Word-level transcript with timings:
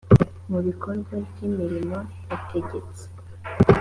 mu 0.49 0.59
bikorwa 0.67 1.13
ry 1.27 1.39
imirimo 1.47 1.97
yategetswe 2.29 3.07